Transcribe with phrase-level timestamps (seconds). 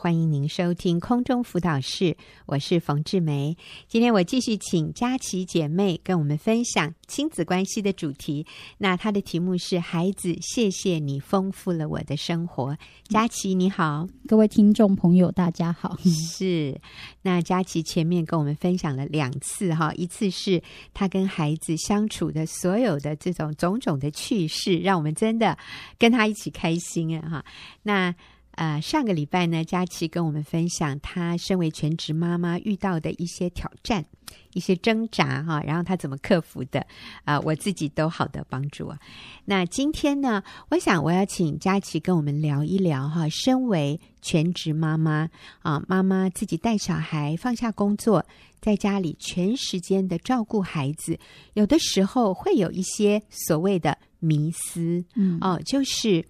[0.00, 2.16] 欢迎您收听空中辅导室，
[2.46, 3.56] 我是冯志梅。
[3.88, 8.46] 今天我继续请佳琪姐妹跟我们分享亲子关系的主题。
[8.78, 12.78] 那她的题目是“孩子，谢谢你丰富了我的生活”。
[13.10, 15.96] 佳琪你好，各位听众朋友大家好。
[16.06, 16.80] 是，
[17.22, 20.62] 那佳琪前面跟我们分享了两次哈，一次是
[20.94, 25.58] 她跟孩子相处的所有的这种种种的趣事，让我们真的
[25.98, 27.44] 跟她一起开心啊哈。
[27.82, 28.14] 那
[28.58, 34.04] 呃，上个礼拜呢，佳琪跟我们分享她身为全职妈妈遇到的一些挑战、
[34.52, 36.80] 一些挣扎哈，然后她怎么克服的
[37.24, 38.98] 啊、呃，我自己都好的帮助啊。
[39.44, 45.30] 那今天呢，我想我要请佳琪跟我们聊一聊哈，身为全职妈妈
[45.60, 48.26] 啊，妈妈自己带小孩，放下工作，
[48.60, 51.16] 在家里全时间的照顾孩子，
[51.54, 56.24] 有的时候会有一些所谓的迷思，嗯哦，就是。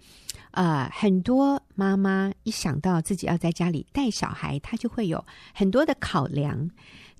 [0.51, 6.69] 呃，很多妈妈一想到自己要在家里带小孩，她就会有很多的考量，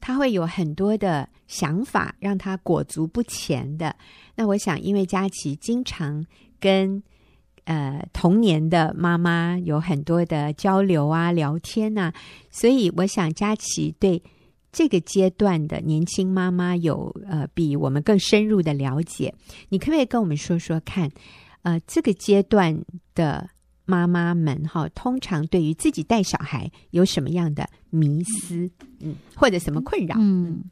[0.01, 3.95] 她会有很多的想法，让她裹足不前的。
[4.35, 6.25] 那我想，因为佳琪经常
[6.59, 7.01] 跟
[7.65, 12.13] 呃童年的妈妈有很多的交流啊、聊天呐、啊，
[12.49, 14.21] 所以我想佳琪对
[14.71, 19.33] 这个阶段的年轻妈妈有呃比我们更深入的了解。
[19.69, 21.11] 你可不可以跟我们说说看？
[21.61, 23.49] 呃，这个阶段的
[23.85, 30.15] 妈妈们哈，通常对于自己带小孩有什么样的迷思，嗯，或者什么困扰？
[30.19, 30.63] 嗯，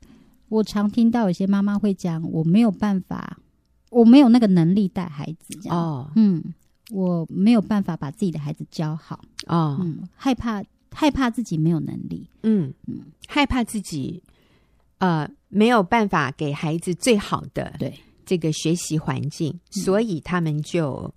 [0.49, 3.37] 我常听到有些妈妈会讲，我没有办法，
[3.89, 5.77] 我没有那个能力带孩子，这样。
[5.77, 6.43] 哦，嗯，
[6.91, 14.23] 我没有办法把自己的孩子教好，哦，嗯，害怕害怕自己没有能力，嗯嗯，害怕自己
[14.99, 17.93] 呃没有办法给孩子最好的，对。
[18.27, 21.11] 这个学习环境，所以他们就，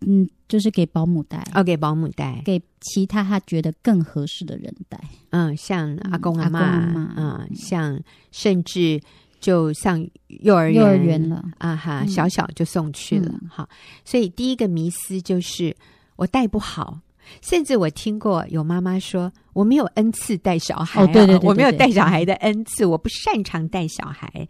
[0.00, 7.98] 嗯，就是给保姆带，哦，给保姆带，给其他他觉得更合适的人带，嗯，像阿公阿妈，嗯，像
[8.30, 9.00] 甚至
[9.40, 13.68] 就上幼儿园，幼儿园了，啊哈，小小就送去了，好，
[14.04, 15.74] 所以第一个迷思就是
[16.16, 17.00] 我带不好。
[17.40, 24.46] 甚至我听过有妈妈说：“我没有恩赐带小孩，啊，哦，对对对对对，我没有带小孩的恩赐，我不擅长带小孩。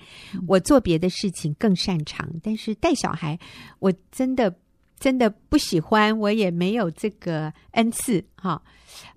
[0.47, 3.39] 我做别的事情更擅长，但是带小孩，
[3.79, 4.55] 我真的
[4.99, 8.61] 真的不喜欢，我也没有这个恩赐。”哈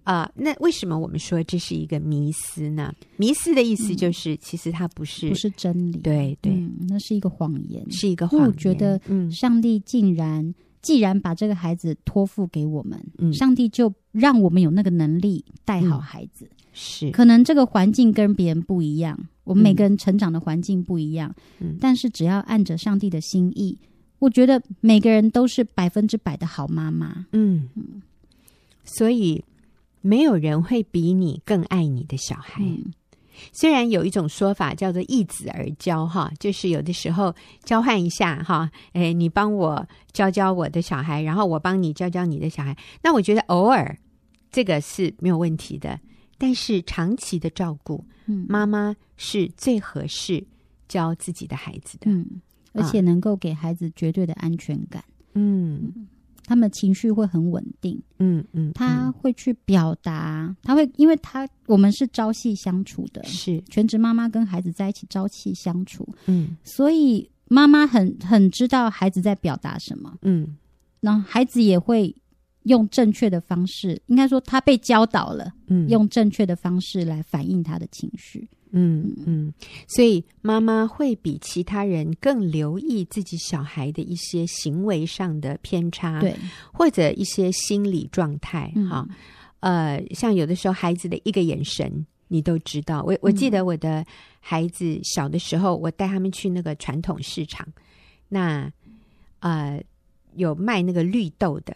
[0.04, 2.94] 啊，那为什么我们说这是一个迷思呢？
[3.18, 8.48] 迷思的意思就是，嗯，其实它不是不是真理，对对，嗯，那是一个谎言，是一个谎言。
[8.48, 10.54] 我觉得，嗯，上帝竟然。
[10.86, 16.46] 既然把这个孩子托付给我们，嗯，上帝就让我们有那个能力带好孩子。
[16.46, 23.76] 嗯、是，可能这个环境跟别人不一样，我们每个人成长的环境不一样，嗯，但是只要按着上帝的心意，
[24.20, 27.26] 我觉得每个人都是百分之百的好妈妈。
[27.32, 27.68] 嗯。
[27.74, 28.04] 嗯，
[28.84, 29.44] 所以
[30.02, 32.64] 没有人会比你更爱你的小孩。
[33.36, 42.76] 嗯虽然有一种说法叫做易子而教哈，就是有的时候交换一下哈，诶，你帮我教教我的小孩，然后我帮你教教你的小孩。
[43.02, 43.98] 那我觉得偶尔
[44.52, 46.00] 这个是没有问题的，
[46.38, 50.44] 但是长期的照顾，嗯，妈妈是最合适
[50.88, 52.42] 教自己的孩子的，嗯，
[52.74, 55.04] 而且能够给孩子绝对的安全感，
[55.34, 55.92] 嗯。
[55.96, 56.08] 嗯
[56.46, 63.60] 他们情绪会很稳定，嗯嗯，他会去表达，他会，因为他我们是朝夕相处的，是。
[63.70, 70.56] 全职妈妈跟孩子在一起朝夕相处，嗯，所以妈妈很很知道孩子在表达什么，嗯，
[71.02, 72.16] 然后孩子也会
[72.64, 78.48] 用正确的方式，应该说他被教导了，嗯，用正确的方式来反映他的情绪。
[78.78, 79.54] 嗯嗯，
[79.88, 86.36] 所以妈妈会比其他人更留意自己小孩的一些行为上的偏差，对，
[86.74, 88.70] 或者一些心理状态。
[88.90, 89.08] 哈、
[89.62, 93.02] 嗯，呃，像有的时候孩子的一个眼神，你都知道。
[93.04, 94.06] 我我记得我的
[94.42, 97.66] 孩子小的时候，我带他们去那个传统市场，
[98.28, 98.70] 那
[99.40, 99.82] 呃
[100.36, 101.74] 有卖那个绿豆的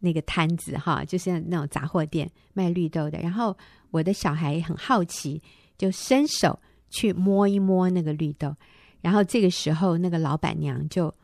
[0.00, 3.20] 那个摊子，哈，就是那种杂货店卖绿豆的。
[3.20, 3.56] 然后
[3.92, 5.40] 我的小孩很好奇。
[5.76, 6.58] 就伸手
[6.90, 8.54] 去摸一摸那个绿豆，
[9.00, 11.14] 然后这个时候那个老板娘就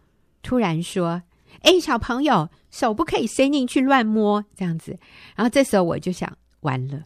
[0.43, 1.23] 突然说
[1.63, 4.99] ：“哎，小朋友，手不可以伸进去乱摸这样子。”
[5.37, 7.05] 然后这时候我就想，完了，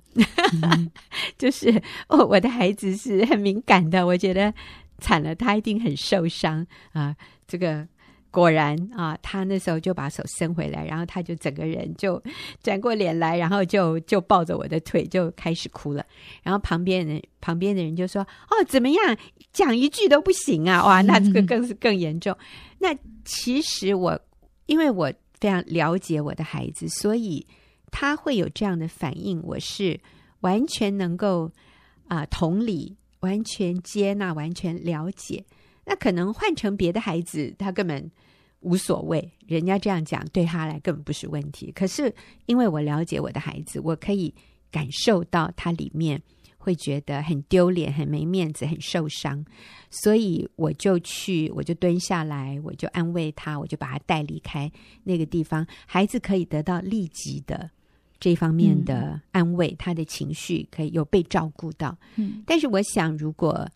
[0.63, 0.91] 嗯、
[1.39, 4.53] 就是哦，我的孩子是很敏感的，我觉得
[4.99, 7.15] 惨了，他一定很受伤啊，
[7.47, 7.87] 这个。
[8.35, 12.21] 果然啊，他那时候就把手伸回来，然后他就整个人就
[12.61, 16.05] 转过脸来，然后就就抱着我的腿就开始哭了。
[16.43, 19.17] 然后旁边人旁边的人就说：“哦，怎么样？
[19.53, 20.85] 讲一句都不行啊！
[20.85, 22.37] 哇，那这个 更是更严重。”
[22.81, 22.93] 那
[23.25, 24.21] 其实我
[24.67, 27.47] 因为我非常了解我的孩子，所以
[27.93, 30.01] 他会有这样的反应，我是
[30.41, 31.53] 完全能够
[32.09, 35.45] 啊、呃、同理，完全接纳，完全了解。
[35.87, 38.11] 那可能换成别的孩子，他根本
[38.65, 41.71] 无所谓，人家这样讲对他来根本不是问题。
[41.73, 42.13] 可是
[42.47, 44.35] 因为我了解我的孩子，我可以
[44.71, 46.21] 感受到他里面
[46.57, 49.45] 会觉得很丢脸、很没面子、很受伤，
[49.91, 54.73] 所以我就去，我就蹲下来，我就安慰他，我就把他带离开
[55.03, 55.67] 那个地方。
[55.87, 57.71] 孩子可以得到立即的
[58.19, 61.97] 这方面的安慰，嗯、他的情绪可以有被照顾到。
[62.17, 63.69] 嗯，但是我想如果。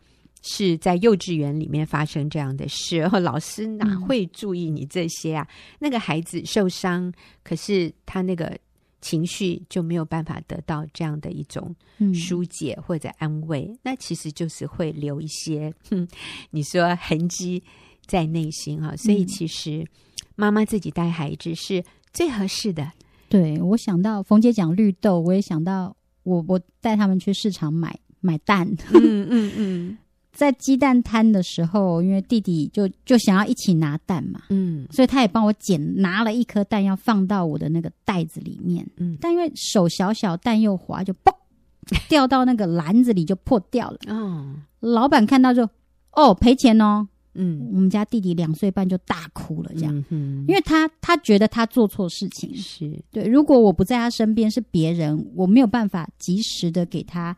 [0.43, 5.47] 是在幼稚园里面发生这样的事，然 后老师哪会注意你这些啊？
[5.51, 7.13] 嗯、那个孩子受伤，
[7.43, 8.57] 可是他那个
[9.01, 11.75] 情绪就没有办法得到这样的一种
[12.15, 16.07] 疏解或者安慰，嗯、那其实就是会留一些，哼，
[16.51, 17.63] 你说痕迹
[18.07, 18.97] 在内心啊。
[18.97, 19.87] 所以其实
[20.35, 21.83] 妈妈自己带孩子是
[22.13, 22.91] 最合适的。
[23.29, 29.99] 对，我想到冯姐讲绿豆，我也想到我我带他们去市场买买蛋，嗯嗯嗯。
[30.29, 41.33] 嗯嗯在鸡蛋摊的时候，因为弟弟就就想要一起拿蛋嘛，嗯，所以他也帮我捡拿了一颗蛋，要放到我的那个袋子里面，嗯，但因为手小小，蛋又滑，就嘣
[42.09, 43.99] 掉到那个篮子里就破掉了。
[44.09, 45.69] 哦，老板看到就
[46.13, 52.97] 哦赔钱哦，嗯，我们家弟弟两岁半就大哭了，这样，嗯，因为他他觉得他做错事情，是。
[53.11, 57.37] 对，如果我不在他身边是别人，我没有办法及时的给他。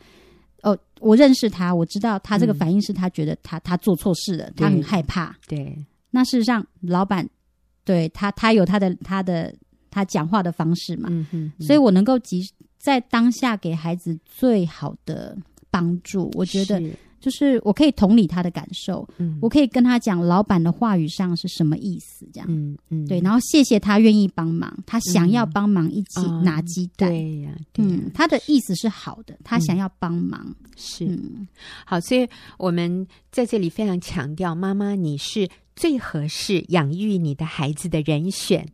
[0.63, 5.37] 哦，我认识他，我知道他这个反应是他觉得他、嗯、他做错事了，他很害怕。
[5.47, 5.77] 对，
[6.11, 7.29] 那事实上，老板
[7.85, 9.55] 对他，他有他的他的
[9.91, 12.43] 他讲话的方式嘛，嗯哼嗯，所以我能够及
[12.79, 15.37] 在当下给孩子最好的
[15.71, 16.83] 帮助，我觉得。
[17.21, 31.19] 就是我可以同理他的感受，嗯，我可以跟他讲老板的话语上是什么意思，这样，嗯嗯，对，然后谢谢他愿意帮忙，他想要帮忙一起拿鸡蛋，对呀，嗯，他的意思是好的，他想要帮忙，是，
[31.85, 32.27] 好，所以
[32.57, 35.47] 我们在这里非常强调，妈妈你是
[35.77, 38.67] 最合适养育你的孩子的人选，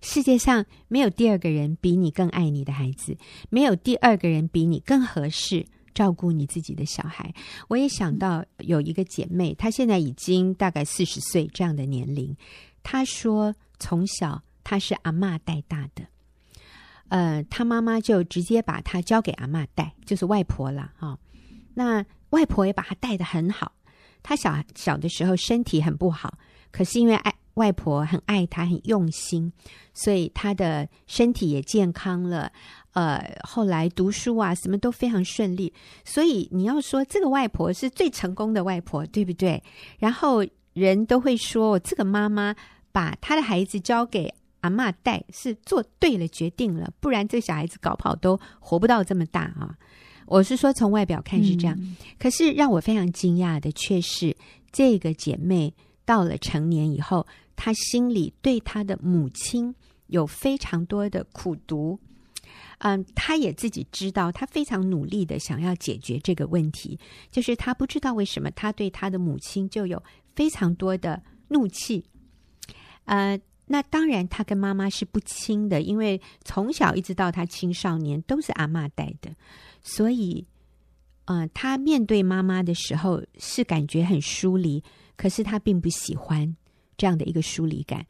[0.00, 3.14] 世界上没有第二个人比你更爱你的孩子，
[3.50, 5.66] 没有第二个人比你更合适。
[5.94, 7.32] 照顾你自己的小孩，
[7.68, 12.36] 我也想到有一个姐妹，她现在已经大概四十岁这样的年龄。
[12.82, 16.06] 她说，从小她是阿嬷带大的，
[17.08, 21.18] 呃，她妈妈就直接把她交给阿嬷带，就是外婆了哈、
[21.74, 23.72] 那外婆也把她带得很好。
[24.22, 26.38] 她小小的时候身体很不好，
[26.70, 29.52] 可是因为爱外婆很爱她，很用心，
[29.92, 32.52] 所以她的身体也健康了。
[32.92, 35.72] 呃，后来读书啊，什么都非常顺利，
[36.04, 39.62] 所以你要说这个外婆是最成功的外婆，对不对？
[39.98, 42.54] 然后人都会说，这个妈妈
[42.90, 44.32] 把她的孩子交给
[44.62, 49.76] 阿妈带，是做对了决定了，不然这小孩子搞不好都活不到这么大啊！
[50.26, 54.36] 我是说，从外表看是这样，嗯、可是让我非常惊讶的却是，
[54.72, 55.72] 这个姐妹
[56.04, 59.74] 到了成年以后，她心里对她的母亲
[60.08, 61.98] 有非常多的苦毒。
[62.82, 66.98] 嗯，他也自己知道，他非常努力的想要解决这个问题，
[67.30, 70.02] 就是他不知道为什么他对他的母亲就有
[70.34, 72.02] 非常多的怒气。
[73.04, 79.30] 呃，那当然他跟妈妈是不亲的，因为从小一直到他青少年都是阿嬷带的，
[79.82, 80.46] 所以，
[81.26, 84.82] 呃，他面对妈妈的时候是感觉很疏离，
[85.16, 86.56] 可是他并不喜欢
[86.96, 88.06] 这样的一个疏离感，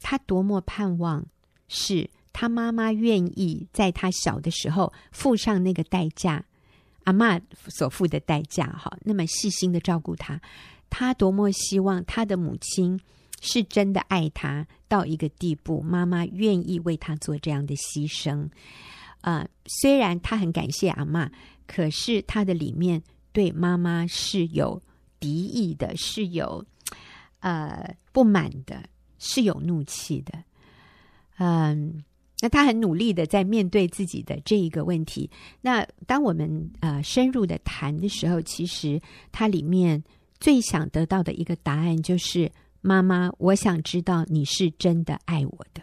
[0.00, 1.24] 他多么盼望
[1.68, 2.10] 是。
[2.40, 6.44] 他妈妈愿意在他小的时候付上那个代价，
[7.02, 10.40] 阿嬷所付的代价，哈，那么细心的照顾他，
[10.88, 13.00] 他多么希望他的母亲
[13.40, 18.48] 是真的爱他到一个地步，妈妈愿意为他做这样的牺牲。
[19.22, 21.28] 呃，虽然他很感谢阿嬷，
[21.66, 23.02] 可是他的里面
[23.32, 24.80] 对妈妈是有
[25.18, 26.64] 敌意的，是有
[27.40, 28.84] 呃不满的，
[29.18, 30.44] 是有怒气的，
[31.38, 32.04] 嗯。
[32.40, 35.28] 那他很努力的在面对自己的这一个问题。
[35.60, 39.00] 那当我们呃深入的谈的时候，其实
[39.32, 40.02] 他里面
[40.38, 45.82] 最想得到的一个答案就是：妈妈，我想知道你是真的爱我的，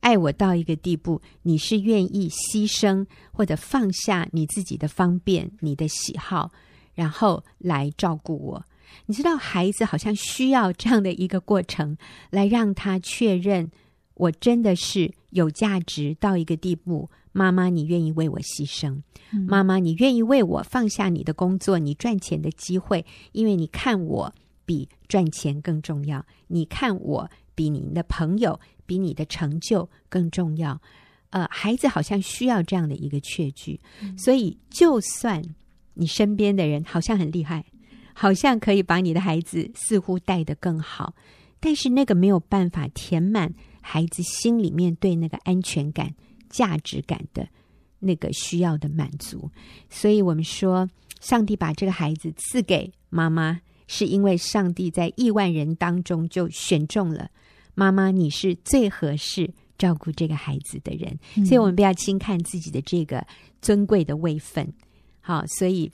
[0.00, 6.52] 爱我到一个地步，你是愿意牺牲或者放下你自己的方便、你的喜好，
[6.94, 8.62] 然后来照顾我。
[9.06, 11.96] 你知道，孩子好像需要这样的一个过程，
[12.28, 13.70] 来让他确认。
[14.16, 19.02] 我真的是有价值到一个地步，妈妈，你愿意为我牺牲？
[19.32, 24.32] 嗯、妈妈，你愿意为我放下你的工作，你赚钱的机会，因为你看我
[24.64, 30.80] 比赚钱更重要，你看我比你的朋友、比你的成就更重要。
[31.30, 35.42] 呃，孩子好像需要这样的一个确据，嗯、所以就算
[35.94, 37.64] 你身边的人好像很厉害，
[38.12, 41.12] 好像可以把你的孩子似乎带得更好，
[41.58, 43.52] 但是那个没有办法填满
[43.86, 46.14] 孩子心里面对那个安全感、
[46.48, 47.46] 价值感的
[47.98, 49.50] 那个需要的满足。
[49.90, 50.88] 所以我们说，
[51.20, 57.30] 上帝把这个孩子赐给妈妈，是因为上帝在亿万人当中就选中了
[57.74, 61.18] 妈妈，你是最合适照顾这个孩子的人。
[61.36, 63.26] 嗯、所以我们不要轻看自己的这个
[63.60, 64.72] 尊贵的位分。
[65.20, 65.92] 好，所以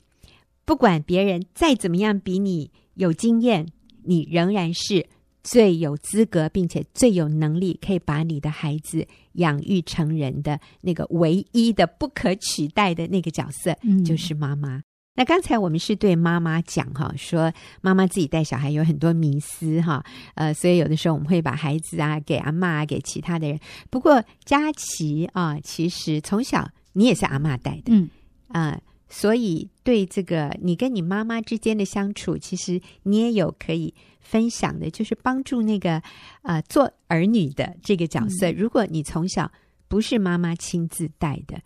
[0.63, 3.67] 不管别人再怎么样比你有经验，
[4.03, 5.07] 你仍然是
[5.43, 14.81] 最有资格并且最有能力，可以把你的孩子养育成人的那个唯一的不可取代的那个角色，嗯、就是妈妈。
[15.13, 20.03] 那刚才我们是对妈妈讲哈，说妈妈自己带小孩有很多迷思哈，
[20.35, 23.59] 呃，所以有的时候我们会把孩子啊给阿妈啊，给其他的人。
[23.89, 28.09] 不过佳琪啊，其实从小你也是阿妈带的，嗯
[28.47, 28.81] 啊、呃，
[29.11, 36.01] 所以对这个你跟你妈妈之间的相处，其实你也有可以分享的，就是帮助那个
[36.43, 38.49] 呃做儿女的这个角色。
[38.49, 39.51] 嗯、如果你从小
[39.89, 41.61] 不是妈妈亲自带的，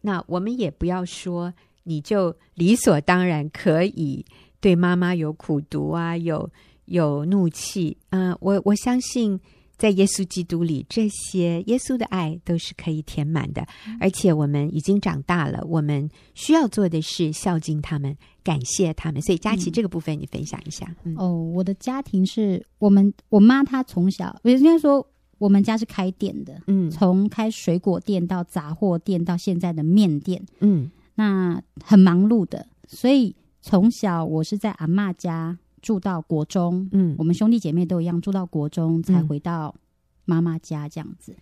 [0.00, 1.54] 那我们也不要说。
[1.84, 4.22] 你就理所当然可以
[4.60, 6.50] 对妈妈有苦读啊，有
[6.84, 7.96] 有怒气。
[8.10, 9.40] 嗯、呃，我我相信
[9.78, 13.66] 在耶稣基督里，这些耶稣的爱都是可以填满的。
[14.00, 19.22] 而且我们已经长大了，我们需要做的是孝敬他们，感谢他们。
[19.22, 20.94] 所以佳琪这个部分，你分享一下。
[21.04, 25.06] 嗯、哦，我的家庭是我们我妈她从小，应该说
[25.38, 30.90] 我们家是开店的，嗯，从开水果店到杂货店到现在的面店，嗯。
[31.20, 35.58] 那很忙碌的，所以从小我是在阿嬷家
[35.88, 39.74] 住到国中，嗯，我们兄弟姐妹都一样住到国中才回到
[40.26, 41.32] 妈妈家这样子。
[41.32, 41.38] 嗯、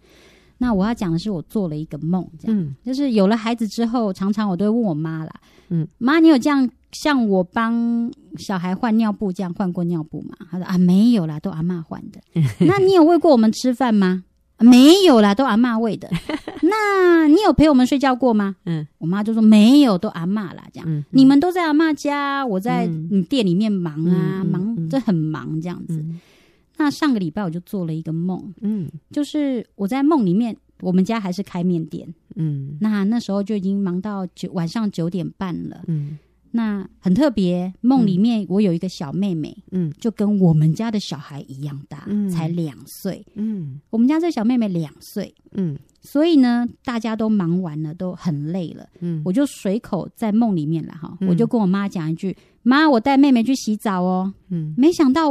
[0.58, 5.32] 那我要讲的是，我做了一个梦，这样，嗯、就是有了孩子之后，常常我都会问我妈啦，
[5.70, 10.36] 嗯，妈，你有这样像我帮小孩换尿布这样换过尿布吗？
[10.48, 12.20] 她说啊，没有啦，都阿妈换的。
[12.64, 14.22] 那你有喂过我们吃饭吗？
[14.58, 16.08] 没有啦，都阿妈喂的。
[16.62, 18.56] 那你有陪我们睡觉过吗？
[18.64, 20.64] 嗯，我妈就说没有，都阿妈啦。
[20.72, 22.88] 这样，嗯、你们都在阿妈家，我在
[23.28, 25.98] 店里面忙啊，嗯、忙，这很忙这样子。
[25.98, 26.20] 嗯、
[26.78, 36.18] 那上个礼拜我就做了一个梦，嗯，就是我在梦里面，我们家还是开面店，嗯，那那时候就已经忙到九晚上九点半了，嗯。
[36.56, 55.30] 那很特别，梦里面我有一个小妹妹，嗯，就跟我们家的小孩一样大，嗯，才两岁，嗯，我们家这小妹妹两岁，嗯，所以呢，大家都忙完了，都很累了，嗯，我就随口在梦里面了哈，我就跟我妈讲一句，妈，我带妹妹去洗澡哦，嗯，没想到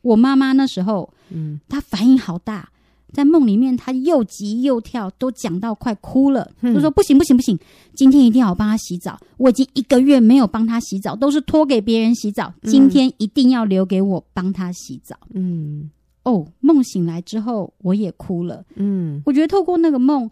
[0.00, 2.70] 我妈妈那时候，嗯，她反应好大。
[3.12, 7.58] 在梦里面，他又急又跳，都讲到快哭了，嗯、就说不行不行不行，
[7.94, 9.18] 今天一定要我帮他洗澡。
[9.36, 15.16] 我已经一个月没有帮他洗澡，都是托给别人洗澡，今天一定要留给我帮他洗澡。
[15.34, 15.90] 嗯，
[16.22, 18.64] 哦，梦醒来之后，我也哭了。
[18.76, 20.28] 嗯，我觉得透过那个梦，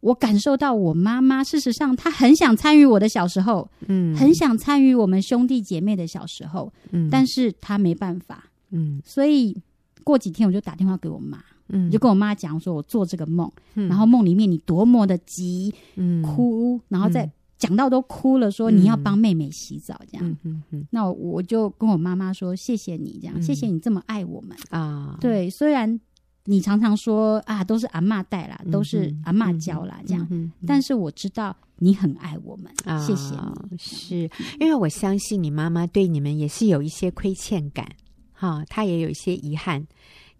[0.00, 9.56] 我感受到我妈妈，事实上她很想参与我的小时候，嗯，很想参与我们兄弟姐妹的小时候，嗯，但是她没办法，嗯，所以
[10.02, 11.38] 过几天我就打电话给我妈。
[11.72, 25.16] 嗯，就跟我妈讲说，我做这个梦，嗯、然后梦里面你多么的急，嗯，哭，然后再讲到都哭了，说你要帮妹妹洗澡，这样，嗯嗯嗯、那我，就跟我妈妈说，谢谢你这样，嗯、谢谢你这么爱我们啊。
[25.20, 26.00] 对，虽然
[26.44, 33.34] 你常常说啊，都是阿妈带啦，都是阿妈教啦，这样，嗯嗯嗯、但是我知道你很爱我们，啊、谢谢
[33.70, 33.78] 你。
[33.78, 34.30] 是。
[34.58, 37.88] 因为我相信你妈妈对你们也是有一些亏欠感，
[38.32, 39.86] 哈，她也有一些遗憾。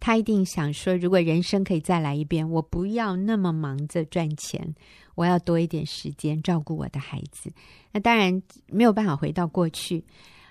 [0.04, 4.74] 他一定想说，如果人生可以再来一遍，我不要那么忙着赚钱，
[5.14, 7.52] 我要多一点时间照顾我的孩子。
[7.92, 10.02] 那当然没有办法回到过去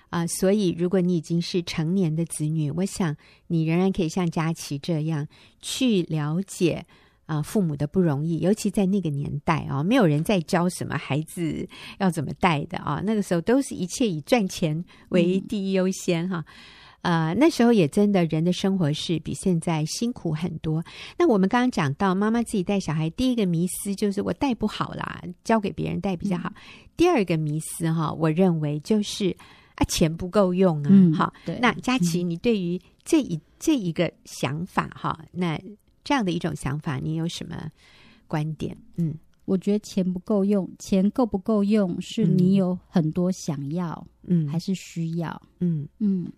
[0.08, 3.14] 啊、呃，所以如果你已经是成年的子女，我想
[3.46, 5.28] 你仍然可以像佳琪这样
[5.60, 6.82] 去了解
[7.26, 11.68] 啊、呃、父母的不容易，尤其在那个年代啊、哦，没有人在教什么孩子
[11.98, 16.42] 要怎么带的啊、哦，那个时候都是一切以赚钱为第一优先哈。
[16.46, 16.54] 嗯
[17.02, 20.82] 呃，那时候也真的，人的生活是比现在辛苦很多。
[21.18, 26.48] 那我们刚刚讲到，妈妈自己带小孩，第一个迷思就是我带不好啦，交给别人带比较好。
[26.48, 26.62] 嗯、
[26.96, 29.36] 第二个迷思哈，我认为就是
[29.74, 30.88] 啊，钱不够用啊。
[30.92, 35.60] 嗯、好，那佳琪，你对于这一这一个想法哈，那
[36.04, 37.68] 这样的一种想法，你有什么
[38.28, 38.76] 观点？
[38.96, 39.12] 嗯，
[39.44, 45.42] 我觉得钱不够用，钱够不够用，是你有很多想要，嗯，还是需要？
[45.58, 46.30] 嗯嗯。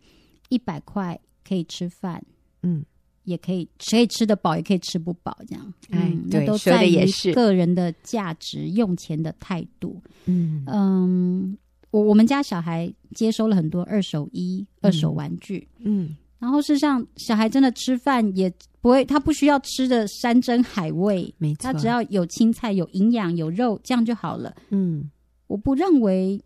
[0.49, 2.23] 一百块可以吃饭，
[2.63, 2.85] 嗯，
[3.25, 5.75] 也可以，可以吃得饱，也可以吃不饱，这样。
[5.91, 10.01] 哎、嗯，那都在于个人的价值、用钱的态度。
[10.27, 11.57] 嗯嗯，
[11.91, 15.67] 我我们家小孩接收了很多二手衣、二手玩具。
[15.79, 24.55] 嗯，嗯然后事实上，小孩真的吃饭也不会，他不需要吃的山珍海味，没错，他只要有青菜、有营养、有肉，这样就好了。
[24.71, 25.11] 嗯，
[25.47, 26.43] 我不认为。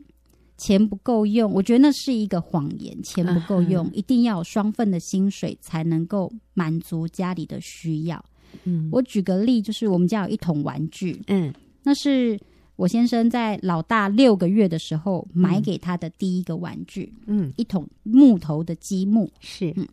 [0.59, 3.03] 钱不够用，我觉得那是一个谎言。
[3.03, 8.23] 钱不够用，嗯、一定要有双份的薪水才能够满足家里的需要。
[8.65, 12.39] 嗯，我举个例，就是我们家有一桶玩具，嗯，那是
[12.77, 19.87] 我先生在老大六个月的时候买给他的第一个玩具，嗯，一桶木头的积木，是，嗯，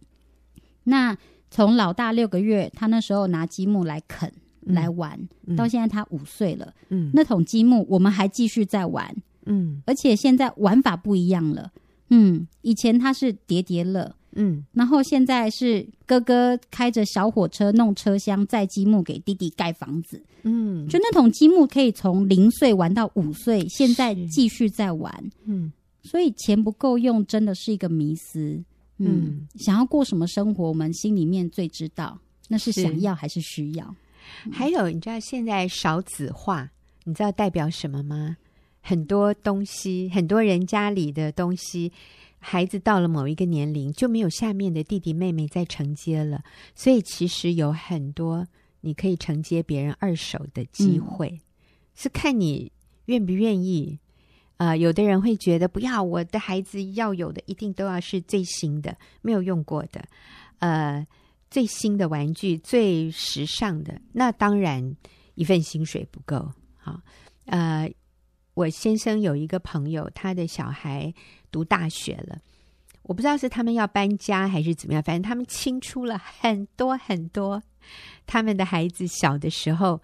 [0.84, 1.15] 那
[1.51, 4.31] 从老大六个月，他那时候拿积木来啃、
[4.65, 5.19] 嗯、来玩，
[5.55, 9.15] 到现在他五岁了，嗯，那桶积木我们还继续在玩。
[9.46, 11.72] 嗯，而且现在玩法不一样了。
[12.10, 20.22] 嗯，以前他是叠叠乐，嗯，然后现在是哥哥开着小火车弄车厢载积木给弟弟盖房子。
[20.44, 25.12] 嗯，就那桶积木可以从零岁玩到五岁，现在继续在玩。
[25.46, 25.72] 嗯，
[26.04, 28.64] 所以钱不够用真的是一个迷思。
[28.98, 33.96] 嗯，嗯，想要过什么生活，我们心里面最知道，那是想要还是需要？
[34.52, 36.70] 还有，你知道现在少子化，
[37.04, 38.38] 你知道代表什么吗？
[38.88, 41.92] 很多东西，很多人家里的东西，
[42.38, 46.44] 孩子到了某一个年龄就没有下面的弟弟妹妹在承接了，
[46.75, 48.46] 所以其实有很多
[48.82, 51.42] 你可以承接别人二手的机会，嗯、
[51.96, 52.72] 是看你
[53.06, 53.98] 愿不愿意。
[54.58, 60.06] 啊、呃，有的人会觉得不要，我的孩子要有的一定都要是最新的，没有用过的，
[60.60, 61.06] 呃，
[61.50, 64.96] 最新的玩具，最时尚的，那当然
[65.34, 67.01] 一份薪水不够，好，
[67.48, 67.92] 呃。
[68.56, 71.14] 我先生有一个朋友，他的小孩
[71.52, 72.40] 读大学了，
[73.04, 77.62] 我不知道是他们要搬家还是怎么样，反正他们清出了很多很多
[78.26, 80.02] 他们的孩子小的时候，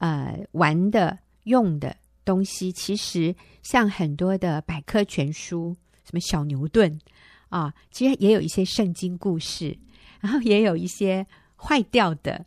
[0.00, 6.98] 呃，玩的用的东西，其实像很多的百科全书，什么小牛顿
[7.50, 9.78] 啊，其实也有一些圣经故事，
[10.20, 12.46] 然后也有一些坏掉的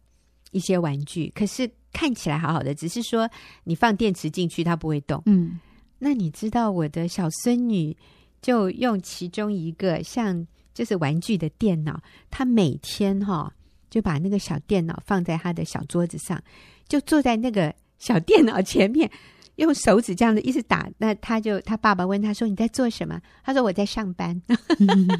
[0.57, 1.69] 一些玩具，可是。
[1.93, 3.27] 看起来好好的，只是说
[3.63, 5.23] 你放电池进去，它不会动。
[5.25, 5.59] 嗯，
[5.97, 7.95] 那你知道我的小孙女
[8.39, 13.53] 就用其中一个像就是玩具的电脑，她每天哈、哦、
[13.89, 16.39] 就把那个小电脑放在她的小桌子上，
[16.87, 19.09] 就坐在那个小电脑前面。
[19.57, 24.41] 用手指这样子一直打，那他就他爸爸问他说：“你在做什么？”他说：“我在上班。”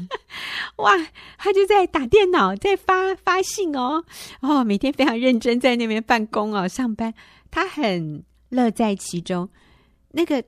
[0.78, 0.92] 哇，
[1.36, 4.04] 他就在打电脑，在发发信哦
[4.40, 7.12] 哦，每天非常认真在那边办公哦，上班。
[7.50, 9.48] 他很乐在其中。
[10.12, 10.42] 那个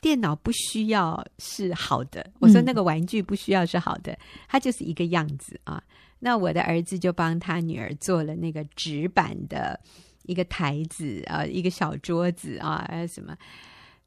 [0.00, 4.16] 电脑不需要是好的，我说那个玩具不需要是好的，
[4.48, 5.82] 它就是一个样子啊。
[6.20, 9.80] 那我的儿子就帮他女儿做了那个纸板的。
[10.22, 13.36] 一个台子啊，一个小桌子啊，还有什么？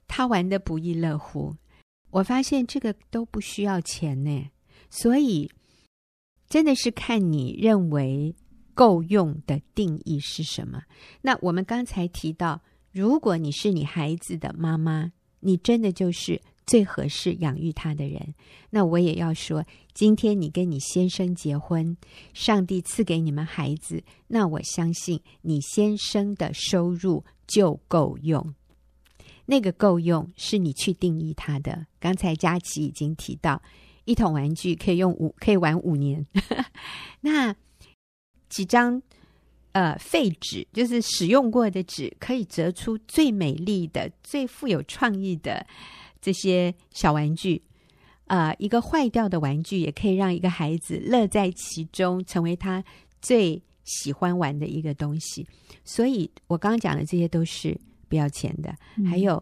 [0.07, 1.55] 他玩的不亦乐乎。
[2.11, 4.49] 我发现这个都不需要钱呢，
[4.89, 5.51] 所以
[6.47, 8.35] 真的是看你认为
[8.73, 10.83] 够用的定义是什么。
[11.21, 16.41] 那我们刚才提到，如果你是你孩子的妈妈，你真的就是。
[16.65, 18.33] 最合适养育他的人，
[18.69, 21.95] 那我也要说，今天你跟你先生结婚，
[22.33, 28.53] 上帝赐给你们孩子，那我相信你先生的收入就够用。
[29.45, 31.85] 那个够用是你去定义他的。
[31.99, 33.61] 刚才佳琪已经提到，
[34.05, 36.25] 一桶玩具可以用五，可以玩五年。
[37.21, 37.55] 那
[38.49, 38.99] 几张
[39.73, 45.67] 呃废纸，就是使用过的纸，可以折出最美丽的、最富有创意的。
[46.25, 47.61] 这些小玩具，
[48.25, 52.83] 啊、呃，一个坏掉的玩具也可以让一个孩子乐在其中，成为他
[53.21, 55.45] 最喜欢玩的一个东西。
[55.83, 58.75] 所以，我刚刚讲的这些都是不要钱的。
[58.97, 59.35] 嗯、还有，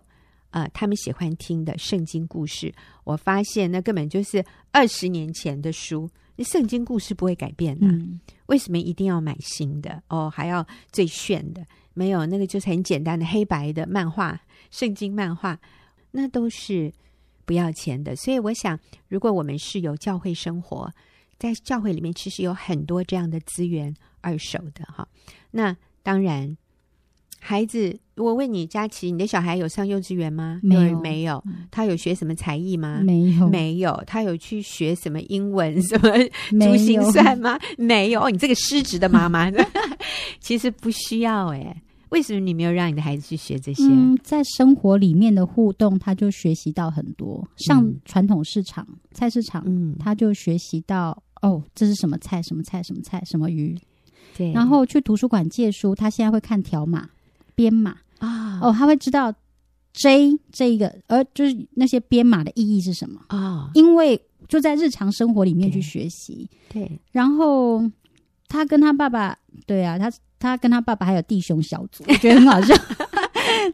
[0.50, 2.70] 啊、呃，他们喜欢听的圣经故事，
[3.06, 4.44] 我发现那根本就是
[4.74, 7.88] 二十年前的书，那圣经故事不会改变的。
[7.88, 10.04] 嗯、为什么一定要买新的？
[10.10, 11.66] 哦，还要最炫的？
[11.94, 14.38] 没有，那个就是很简单的黑白的漫画，
[14.70, 15.58] 圣经漫画。
[16.16, 16.94] 那都是
[17.44, 20.90] 不要钱的，所以我想，如果我们是有教会生活，
[21.40, 25.08] 在教会里面，其实有很多这样的资源，二手的哈。
[25.50, 26.56] 那当然，
[27.40, 30.60] 孩子，我问你，佳琪，你的小孩有上幼稚园吗？
[30.62, 31.44] 没有，没有。
[31.72, 33.02] 他有学什么才艺吗？
[33.04, 34.02] 没有，没有。
[34.06, 36.10] 他有去学什么英文、什么
[36.64, 37.60] 珠心算吗？
[37.78, 38.22] 没有。
[38.22, 39.52] 哦，你这个失职的妈妈，
[40.40, 41.82] 其实不需要哎。
[42.14, 43.84] 为什么你没有让你的孩子去学这些？
[43.90, 47.46] 嗯，在生活里面的互动，他就学习到很多。
[47.58, 52.40] 上传统市场、嗯、菜市场，嗯，他就学习到哦，这是什么菜？
[52.44, 52.84] 什么菜？
[52.84, 53.22] 什么菜？
[53.26, 53.76] 什么鱼？
[54.38, 57.10] 对，然后去图书馆借书，他现在会看条码、
[57.56, 59.34] 编码啊，哦，他会知道
[59.94, 63.72] J 这一个，而就是那些编码的意义是什么啊？
[63.74, 67.84] 因为就在日常生活里面去学习，对，对，然后
[68.48, 70.12] 他跟他爸爸，对啊，他
[70.44, 72.76] 他跟他爸爸还有弟兄小组， 我觉得很好笑。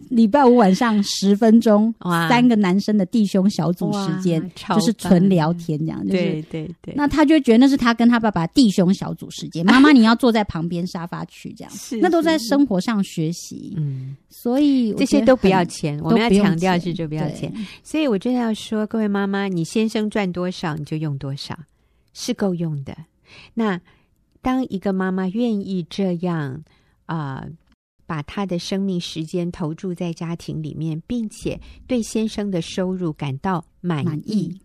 [0.10, 1.94] 礼拜五晚上十分钟，
[2.28, 6.06] 三个男生的弟兄小组时间，就是纯聊天这样。
[6.06, 6.94] 对对对。
[6.96, 11.72] 那他就觉得那是他跟他爸爸弟兄小组时间， 妈妈你要坐在旁边沙发区这样。
[12.02, 13.74] 那都在生活上学习。
[13.78, 17.52] 嗯，所以这些都不要钱，我们要强调是就不要钱。
[17.84, 21.58] 所以我真的要说，各位妈妈，你先生赚多少你就用多少，
[22.14, 22.96] 是够用的。
[23.54, 23.80] 那
[24.42, 26.64] 当一个妈妈愿意这样
[27.06, 27.42] 啊。
[27.44, 27.50] 呃
[28.10, 34.60] 把她的生命时间投注在家庭里面，并且对先生的收入感到满意，满意。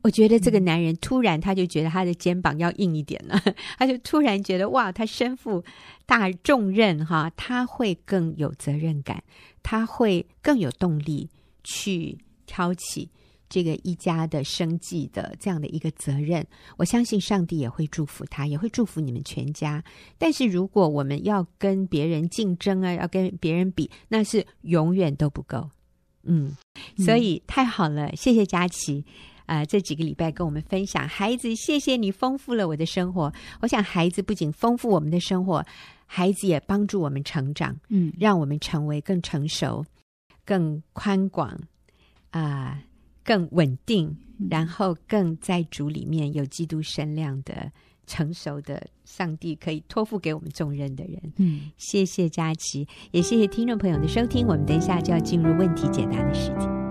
[0.00, 3.38] 我觉得这个男人突然他就觉得他的肩膀要硬一点了，
[3.76, 5.62] 他就突然觉得哇，他身负
[6.06, 9.22] 大重任哈，他会更有责任感，
[9.62, 11.28] 他会更有动力
[11.64, 13.10] 去挑起。
[13.48, 16.44] 这个一家的生计的这样的一个责任，
[16.76, 19.82] 我相信上帝也会祝福他，也会祝福你们全家。
[20.18, 25.70] 但是如果我们要跟别人竞争啊，要跟别人比，那是永远都不够。
[26.24, 26.56] 嗯，
[26.98, 29.04] 所以太好了，谢谢佳琪
[29.44, 33.32] 啊，呃，这几个礼拜跟我们分享，孩子，谢谢你丰富了我的生活。
[33.60, 35.64] 我想孩子不仅丰富我们的生活，
[36.04, 39.86] 孩子也帮助我们成长，嗯，让我们成为更成熟、
[40.44, 41.48] 更宽广
[42.30, 42.70] 啊。
[42.72, 42.82] 呃
[43.26, 44.16] 更稳定，
[44.48, 47.72] 然后更在主里面有基督身量的
[48.06, 51.20] 成熟的上帝，可以托付给我们重任的人。
[51.38, 54.46] 嗯，谢谢佳琪，也谢谢听众朋友的收听。
[54.46, 56.85] 我们等一下就要进入问题解答的时间。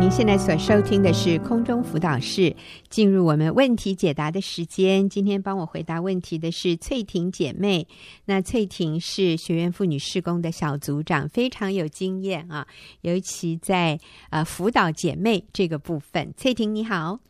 [0.00, 2.56] 您现在所收听的是空中辅导室，
[2.88, 5.06] 进入我们问题解答的时间。
[5.06, 7.86] 今天帮我回答问题的是翠婷姐妹。
[8.24, 12.66] 那翠婷是学院妇女事工的小组长，非常有经验啊，
[13.02, 16.32] 尤其在呃辅导姐妹这个部分。
[16.34, 17.20] 翠婷你好，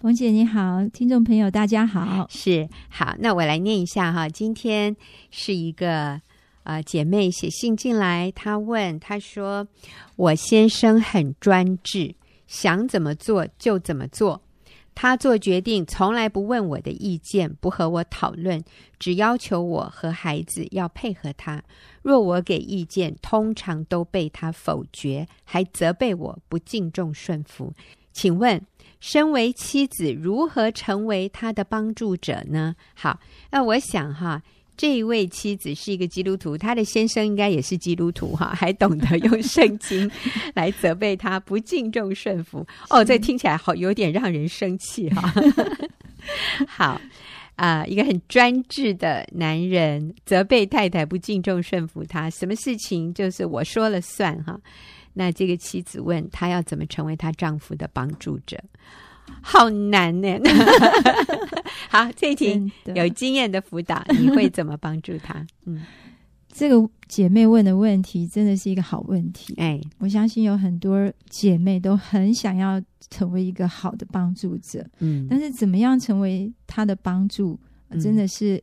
[0.00, 3.14] 冯姐你好，听众朋友大家好，是好。
[3.18, 4.96] 那我来念一下哈，今天
[5.30, 6.22] 是一个。
[6.64, 9.68] 啊、姐妹写信进来，她问，她说
[10.16, 12.14] ：“我先生很专制，
[12.46, 14.42] 想怎么做就怎么做。
[14.96, 18.62] 他做决定从来不问我的意见，不和我讨论，
[18.96, 21.60] 只要求我和孩子要配合他。
[22.00, 27.72] 若我给意见，通常都被他否决，还责备我不敬重顺服。
[28.12, 28.64] 请问，
[29.00, 33.18] 身为妻子，如何成为他的帮助者呢？”好，
[33.50, 34.42] 那我想哈。
[34.76, 40.10] 这一位妻子是一个基督徒，她的先生应该也是基督徒哈，还懂得用圣经
[40.54, 42.66] 来责备他不敬重顺服。
[42.90, 45.32] 哦，这听起来好有点让人生气哈。
[46.66, 47.00] 好
[47.56, 54.60] 啊、呃，一个很专制的男人责备太太不敬重顺服他，什么事情就是我说了算哈。
[55.12, 58.58] 那这个妻子问他要怎么成为她丈夫的帮助者？
[59.40, 60.28] 好难呢。
[61.90, 62.60] 好，这一题
[62.94, 65.46] 有经验的辅导，你会怎么帮助他？
[65.64, 65.82] 嗯，
[66.52, 69.54] 这个姐妹问的问题真的是一个好问题。
[69.58, 74.84] 哎，我相信有很多姐妹都很想要成为一个好的帮助者。
[74.98, 77.58] 嗯，但是怎么样成为他的帮助，
[78.02, 78.60] 真的是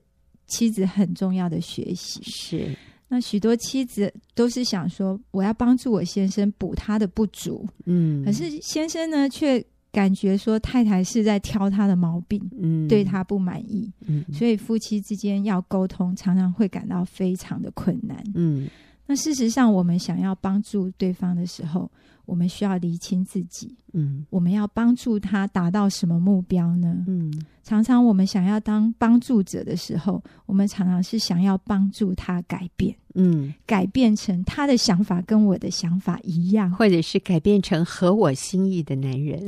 [0.47, 2.21] 妻子很重要的学习。
[2.24, 2.76] 是，
[3.08, 7.65] 那许多妻子都是想说，我要帮助我先生补他的不足。
[7.86, 9.63] 嗯，可是先生呢，却。
[9.92, 18.68] 感觉说太太是在挑他的毛病，嗯，对他不满意，嗯，所以夫妻之间要沟通，常常会感到非常的困难，嗯。
[19.08, 21.92] 那事实上，我们想要帮助对方的时候，
[22.26, 27.04] 我们需要厘清自己，嗯，我们要帮助他达到什么目标呢？
[27.08, 32.96] 嗯，常常我们想要当帮助者的时候，我们常常是想要帮助他改变。
[33.14, 39.44] 嗯，改变成他的想法跟我的想法一样，或者是改变成合我心意的男人。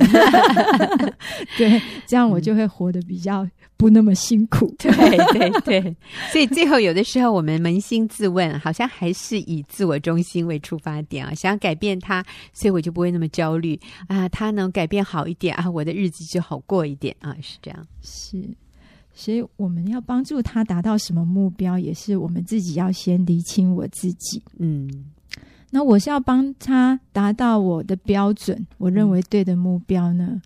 [1.56, 4.74] 对，这样我就会活得比较不那么辛苦。
[4.78, 4.92] 对
[5.32, 5.96] 对对，
[6.30, 12.22] 所以最后有的时候我们扪心自问，好像还是以自我中心为出发点啊，想要改变他，
[12.64, 14.26] 所以我就不会那么焦虑啊。
[14.30, 17.86] 他能改变好一点啊，我的日子就好过一点啊，是这样。
[18.00, 18.42] 是。
[19.12, 24.42] 所以我们要帮助他达到什么目标，也是我们自己要先厘清我自己。
[24.56, 24.88] 嗯，
[25.68, 30.40] 那我是要帮他达到我的标准，我认为对的目标呢？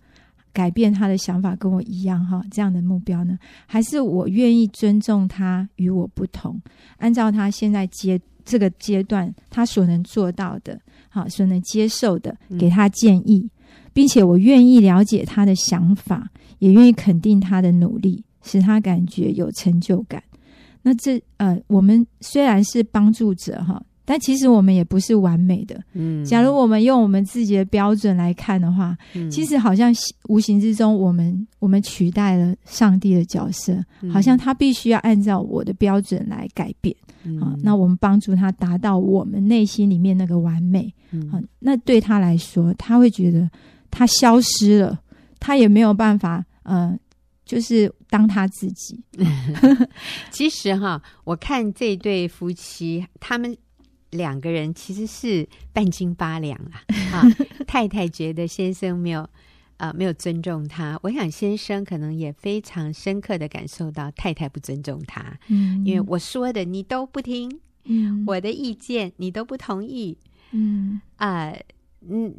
[0.51, 3.39] 改变他的想法跟我一样哈，这样的目标呢？
[3.65, 6.59] 还是我愿意尊重他与我不同，
[6.97, 13.49] 按照他现在阶这个阶段他所能做到的，好，所能接受的，给他建议，
[13.91, 20.23] 并且我愿意了解他的想法，也愿意肯定他的努力，使他感觉有成就感。
[20.81, 23.83] 那这呃，我们虽然是帮助者哈。
[24.09, 25.79] 但其实我们也不是完美的。
[25.93, 29.93] 嗯，假如我们用我们自己的标准来看的话，嗯，其实好像
[30.29, 36.95] 无形之中，我们我们取代了上帝的角色，嗯，好像他必须要按照我的标准来改变。
[37.23, 40.91] 嗯，啊，那我们帮助他达到我们内心里面那个完美。
[41.11, 43.47] 嗯，啊，那对他来说，他会觉得
[43.91, 44.99] 他消失了，
[45.39, 46.97] 他也没有办法，呃，
[47.45, 48.99] 就是当他自己。
[50.33, 53.55] 其实哈，我看这对夫妻，他们。
[54.11, 56.83] 两个人其实是半斤八两啊！
[57.13, 57.23] 啊，
[57.67, 59.21] 太太觉得先生没有
[59.77, 60.99] 啊、呃，没有尊重他。
[61.03, 65.39] 我想先生可能也非常深刻的感受到太太不尊重他。
[65.47, 70.17] 嗯，因为我说的你都不听，嗯，我的意见你都不同意，
[70.51, 71.53] 嗯啊，
[72.07, 72.33] 嗯，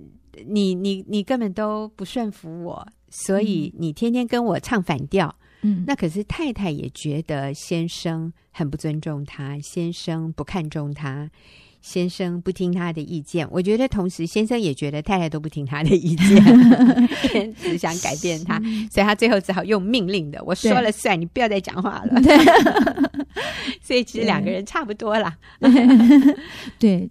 [0.47, 5.29] 你你你根本都不顺服我，所以你天天跟我唱反调。
[5.29, 5.47] 嗯，
[5.87, 11.31] 那可是太太也觉得先生很不尊重他，先生不看重他。
[11.83, 16.45] 先生不听他的意见，我觉得同时先生也觉得太太都不听他的意见，
[17.57, 22.21] 只想改变他，所以他最后只好用命令的，我说了算，你不要再讲话了。
[23.81, 25.35] 所以其实两个人差不多啦。
[26.79, 27.09] 对，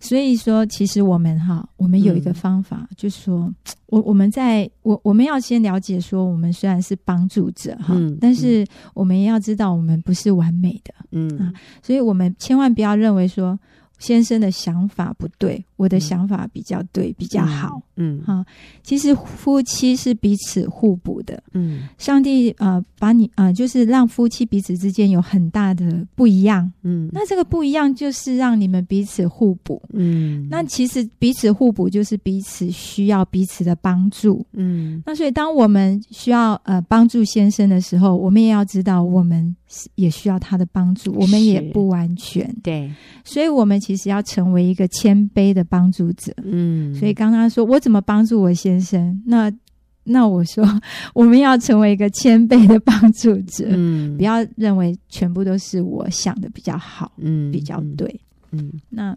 [0.00, 3.52] 所以说其实我们哈，我们有一个方法，嗯、就是说
[3.86, 13.58] 我我们在我我们要先了解说，我们虽然是帮助者哈，嗯、但是我们也要知道我们不是完美的，嗯啊，所以我们千万不要认为说。
[14.02, 17.80] 先生的想法不对，我的想法比较对，嗯、比较好。
[17.94, 18.46] 嗯，哈、啊，
[18.82, 21.40] 其实夫妻是彼此互补的。
[21.52, 26.68] 嗯，上帝呃，把你呃，就是让夫妻彼此之间有很大的不一样。
[26.82, 29.80] 嗯，那这个不一样就是让你们彼此互补。
[29.92, 34.44] 嗯，那其实彼此互补就是彼此需要彼此的帮助。
[34.54, 39.54] 嗯，那所以当我们需要呃帮助先生的时候，我们也要知道我们
[39.94, 42.54] 也需要他的帮助，我们也不完全。
[42.62, 42.92] 对，
[43.24, 46.30] 所以我们其实要成为一个谦卑的帮助者。
[46.44, 48.02] 嗯，所以刚刚说我怎么。
[48.04, 49.22] 帮助我先生？
[49.24, 49.50] 那
[50.02, 50.66] 那我说，
[51.14, 58.72] 我们要成为一个谦卑的帮助者，嗯，不要认为全部都是我想的比较好，嗯，比较对，嗯。
[58.90, 59.16] 那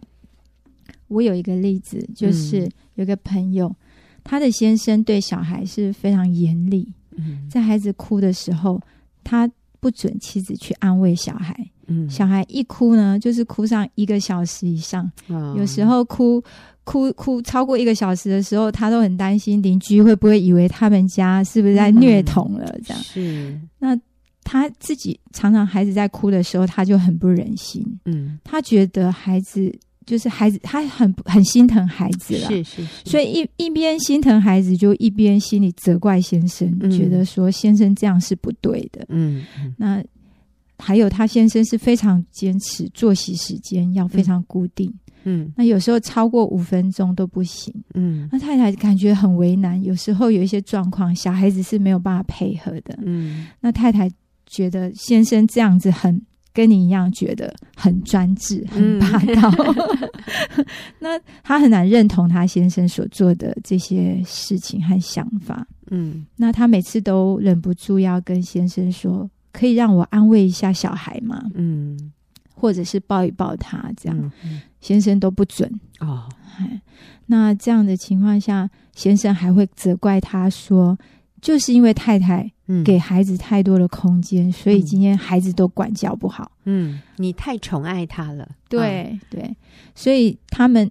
[1.08, 3.76] 我有一个例子，就是有个朋友，嗯，
[4.22, 8.80] 他的先生对小孩是非常严厉，嗯，在孩子哭的时候，
[9.24, 11.54] 他不准妻子去安慰小孩，
[11.86, 16.42] 嗯，小孩一哭呢，就是哭上一个小时以上，哦，有时候哭。
[16.86, 22.78] 哭哭超过一个小时的时候，他都很担心邻居会不会以为他们家是不是在虐童了？
[22.84, 23.60] 这样、嗯、是。
[23.80, 24.00] 那
[24.44, 27.84] 他自己常常孩子在哭的时候，他就很不忍心。
[28.04, 32.48] 嗯，他觉得孩子就是孩子，他很很心疼孩子了。
[32.48, 32.88] 是是是。
[33.04, 39.04] 所以一一边心疼孩子，就一边心里责怪先生，嗯、觉得说先生这样是不对的。
[39.08, 39.44] 嗯。
[39.76, 40.02] 那
[40.78, 44.88] 还有他先生是非常坚持作息时间要非常固定。
[44.88, 47.74] 嗯嗯，那有时候超过五分钟都不行。
[47.94, 49.82] 嗯，那太太感觉很为难。
[49.82, 52.96] 有时候有一些状况，小孩子是没有办法配合的。
[53.02, 54.08] 嗯，那太太
[54.46, 56.22] 觉得先生这样子很
[56.56, 59.52] 跟你一样，觉得很专制、很霸道。
[60.56, 60.66] 嗯、
[60.98, 65.66] 那他很难认同他先生所做的这些事情和想法。
[65.90, 72.12] 嗯，那他每次都忍不住要跟先生说：“可以让我安慰一下小孩吗？”嗯。
[72.58, 74.32] 或者是抱一抱他，这样，
[74.80, 76.26] 先生都不准哦。
[77.26, 80.96] 那这样的情况下，先生还会责怪他说，
[81.42, 82.50] 就是因为太太
[82.84, 86.50] 给孩子太多的空间，嗯、所以今天孩子都管教不好。
[86.64, 88.48] 嗯，你太宠爱他了。
[88.68, 89.56] 对、嗯、对，
[89.94, 90.90] 所以他们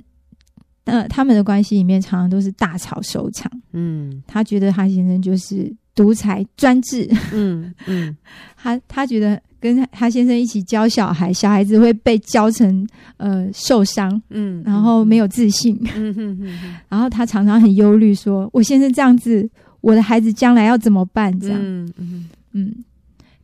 [0.85, 3.51] 呃，他们的关系里面常常都是大吵收场。
[3.73, 7.09] 嗯，他觉得他先生就是独裁专制。
[7.33, 8.15] 嗯嗯，
[8.55, 9.41] 他他觉得。
[9.57, 19.49] 跟他先生一起教小孩，小孩子会被教成呃受伤，嗯，然后没有自信，嗯哼哼哼，然后他常常很忧虑，说：“我先生这样子，
[19.85, 22.29] 我的孩子将来要怎么办？”这样，嗯嗯。
[22.53, 22.83] 嗯。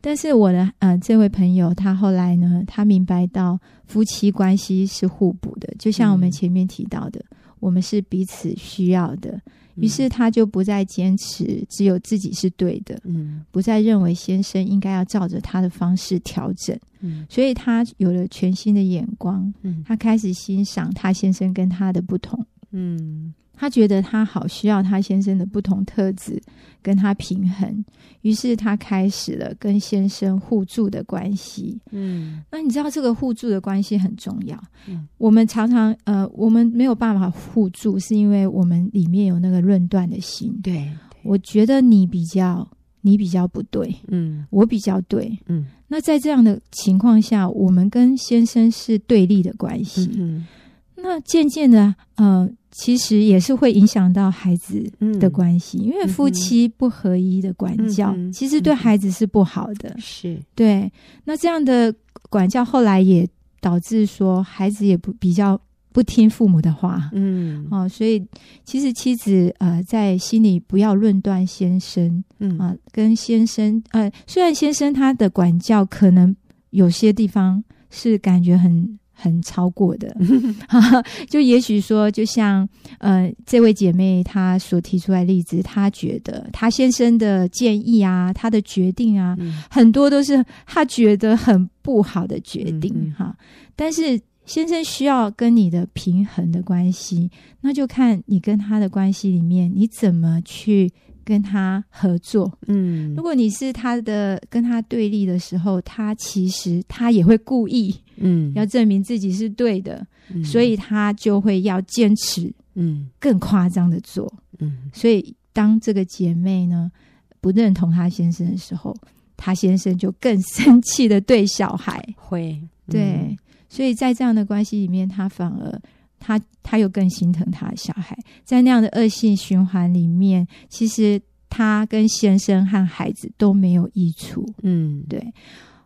[0.04, 9.40] 但是我的呃这位朋友，他后来呢，他明白到夫妻关系是互补的，就像我们前面提到的，嗯、我们是彼此需要的。
[9.76, 26.41] 于是他就不再坚持只有自己是对的，嗯，不再认为先生应该要照着他的方式调整，嗯，所以他有了全新的眼光，嗯，他开始欣赏他先生跟他的不同，嗯，她觉得她好需要她先生的不同特质
[26.82, 27.86] 跟她平衡，
[28.21, 31.80] 于是她开始了跟先生互助的关系。
[31.91, 34.60] 嗯，那你知道这个互助的关系很重要。
[34.88, 40.52] 嗯，我们常常呃，我们没有办法互助，是因为我们里面有那个论断的心。
[40.63, 42.67] 对，对，我觉得你比较
[43.02, 45.67] 你比较不对，嗯，我比较对，嗯。
[45.88, 50.10] 那在这样的情况下，我们跟先生是对立的关系。
[50.15, 50.47] 嗯，
[50.95, 59.96] 那渐渐的，呃，其实也是会影响到孩子的关系，嗯、因为夫妻不合一的管教，嗯、其实对孩子是不好的。
[60.00, 60.92] 是对。
[61.26, 61.94] 那这样的
[62.30, 63.28] 管教后来也
[63.60, 65.60] 导致说，孩子也不比较。
[65.94, 68.26] 不听父母的话，嗯，哦，所以
[68.64, 76.34] 其实妻子呃在心里不要论断先生，嗯啊，跟先生呃，虽然先生他的管教可能
[76.70, 80.16] 有些地方是感觉很很超过的，
[81.30, 93.36] 就也许说，就像呃这位姐妹她所提出来的例子，她觉得她先生的建议啊，她的决定啊，嗯、很多都是她觉得很不好的决定，哈，
[93.76, 94.20] 但是。
[94.44, 97.30] 先生需要跟你的平衡的关系，
[97.62, 100.92] 那就看你跟他的关系里面，你怎么去
[101.24, 102.52] 跟他合作。
[102.68, 114.90] 嗯，如果你是他的跟他对立的时候，他其实他也会故意，嗯，要证明自己是对的，嗯，所以他就会要坚持，嗯，更夸张的做，嗯。
[114.94, 116.92] 所以当这个姐妹呢
[117.40, 118.96] 不认同她先生的时候，
[119.36, 122.04] 她先生就更生气的对小孩。
[122.16, 122.52] 会，
[122.88, 123.38] 嗯，对。
[123.70, 125.82] 所以在这样的关系里面，他反而
[126.22, 134.46] 他他又更心疼他的小孩，在那样的恶性循环里面，其实他跟先生和孩子都没有益处。
[134.62, 135.34] 嗯，对。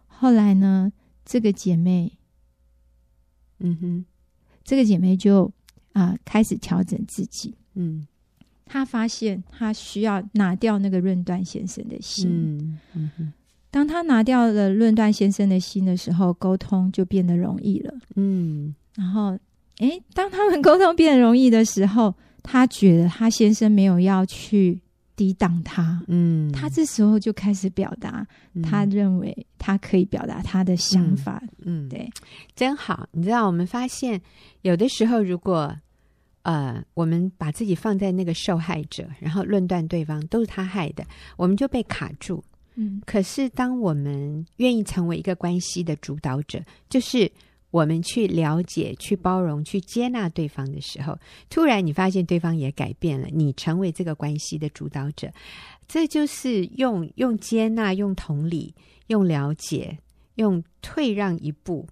[0.06, 0.91] 后来呢，
[1.26, 2.12] 这个姐妹，
[3.60, 4.06] 嗯哼，
[4.63, 5.45] 这个姐妹就
[5.93, 7.56] 啊、呃、开始调整自己。
[7.74, 8.06] 嗯，
[8.65, 12.30] 她发现她需要拿掉那个论断先生的心。
[12.30, 13.34] 嗯，嗯哼。
[13.71, 17.93] 当她拿掉了论断先生的心的时候，沟通就变得容易了。
[18.15, 19.38] 嗯，然后，
[19.79, 24.79] 诶，当他们沟通变得容易的时候，他觉得他先生没有要去
[25.15, 26.01] 抵挡他。
[26.07, 28.25] 嗯，他这时候就开始表达，
[28.63, 31.41] 他认为他可以表达他的想法。
[31.63, 32.09] 嗯，对，
[32.55, 33.07] 真好。
[33.11, 34.21] 你知道，我们发现
[34.61, 35.75] 有的时候，如果
[36.43, 41.03] 呃，我们把自己放在那个受害者，然后论断对方都是他害的，
[41.38, 42.43] 我们就被卡住。
[42.75, 47.31] 嗯，可是当我们愿意成为一个关系的主导者，就是
[47.75, 55.29] 我们去了解、去包容、去接纳对方的时候，突然你发现对方也改变了，你成为这个关系的主导者，
[55.85, 58.73] 这就是用用接纳、用同理、
[59.07, 59.97] 用了解、
[60.35, 61.85] 用退让一步。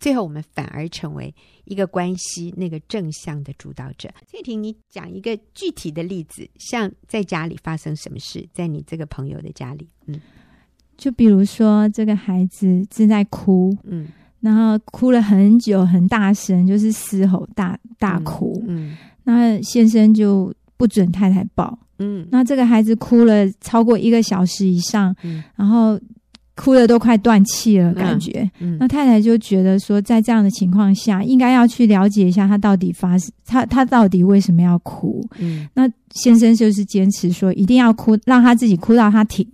[0.00, 1.32] 最后，我们反而成为
[1.64, 4.10] 一个关系那个正向的主导者。
[4.26, 10.20] 翠婷，你讲一个具体的例子，像在家里发生什么事，在你这个朋友的家里，嗯，
[10.98, 14.08] 就比如说这个孩子正在哭，嗯，
[14.40, 25.98] 然后哭了很久，很大声，就是嘶吼大大哭，嗯，嗯，那先生就不准太太抱，嗯，那这个孩子哭了超过一个小时以上，嗯，然后。
[26.60, 28.50] 哭的都快断气了，感觉。
[28.80, 35.24] 那太太就觉得说，在这样的情况下，应该要去了解一下他到底发生，他他到底为什么要哭。
[35.38, 39.46] 嗯，那先生就是坚持说，一定要哭，让他自己哭到他停。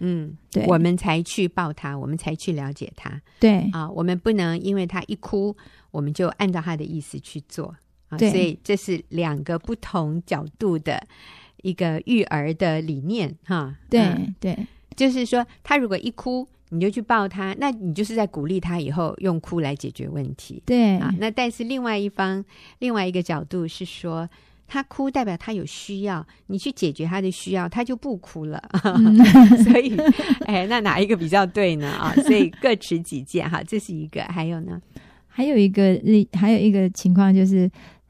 [0.00, 3.20] 嗯，对，我们才去抱他，我们才去了解他。
[3.38, 5.56] 对啊，我们不能因为他一哭，
[5.90, 7.74] 我们就按照他的意思去做。
[8.08, 11.00] 啊，所以这是两个不同角度的
[11.62, 13.36] 一个育儿的理念。
[13.44, 14.58] 哈，对、嗯、对。
[14.96, 20.62] 就是说，他如果一哭，你就去抱他，那你就是在鼓励他以后用哭来解决问题。
[20.66, 22.44] 对啊，那但是另外一方，
[22.80, 24.28] 另外一个角度是说，
[24.70, 28.62] 他哭代表他有需要，你去解决他的需要，他就不哭了。
[28.84, 29.16] 嗯、
[29.64, 29.96] 所以，
[30.46, 31.88] 哎，那哪一个比较对呢？
[31.90, 34.22] 啊，所以各持己见哈，这是一个。
[34.22, 34.80] 还有呢，
[35.26, 37.68] 还有一个例，还有一个情况就是。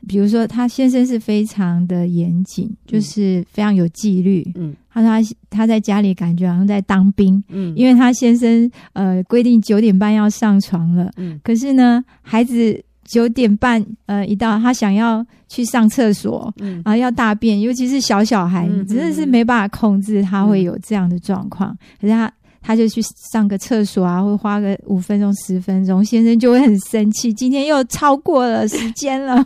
[0.09, 4.43] 比如说，他先生是非常的严谨，就是非常有纪律。
[4.55, 7.45] 嗯，他说他他在家里感觉好像在当兵。
[7.49, 11.11] 嗯，因为他先生呃规定九点半要上床了。
[11.19, 21.71] 嗯，可是呢，孩子九点半呃一到，他想要去上厕所，嗯，然后要大便，尤其是小小孩，嗯，真的是没办法控制他会有这样的状况。
[21.71, 22.33] 嗯，可是他。
[22.63, 23.01] 他就去
[23.33, 29.43] 上个厕所啊，会花个五分钟、十分钟，先生就会很生气，今天又超过了时间了。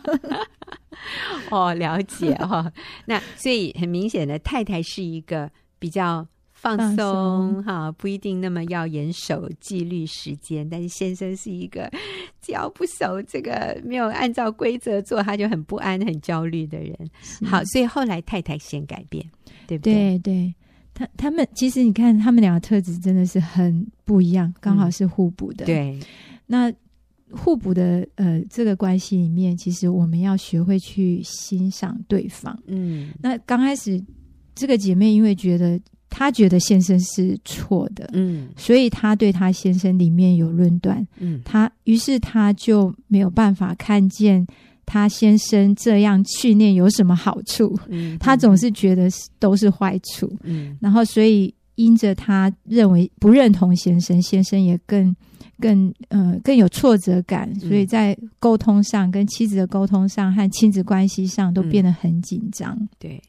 [1.49, 2.73] 哦，了解哈、哦。
[3.07, 5.49] 那所以很明显的，太太是一个
[5.79, 6.27] 比较
[6.65, 10.69] 放松哈，不一定那么要严守纪律时间。
[10.69, 11.91] 但是先生是一个
[12.41, 16.97] 只要不守这个，没有按照规则做，他就很不安、很焦虑的人。
[17.45, 19.25] 好，所以后来太太先改变，
[19.67, 20.19] 对不对？
[20.19, 20.55] 对对，
[20.95, 25.65] 他他们其实你看，他们两个特质真的是很不一样，刚好是互补的。
[25.65, 25.99] 嗯、对，
[26.47, 26.73] 那。
[27.31, 32.57] 互补的呃，这个关系里面，其实我们要学会去欣赏对方。
[32.67, 34.01] 嗯，那刚开始
[34.55, 35.81] 这个姐妹因为觉得
[36.17, 44.47] 她觉得先生是错的，嗯，所以她对她先生里面有论断，嗯，她于是她就没有办法看见
[44.87, 49.11] 她先生这样训练有什么好处，嗯，她总是觉得
[49.41, 55.15] 都是坏处，嗯，然后所以因着她认为不认同先生，先生也更。
[55.61, 62.77] 更呃更有挫折感，所以在沟通上、嗯、跟妻子的沟通上和亲子关系上都变得很紧张。
[62.79, 63.23] 嗯、对，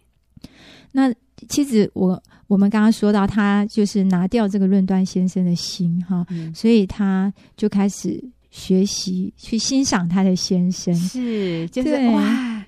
[0.91, 1.13] 那
[1.49, 12.65] 妻子我我们刚刚说到，他就是拿掉这个论断先生的心哈，嗯、所以他就开始学习去欣赏他的先生，是就是哇，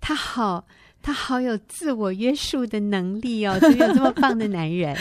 [0.00, 0.64] 他好。
[1.06, 4.96] 他好有自我约束的能力哦，怎么有这么棒的男人？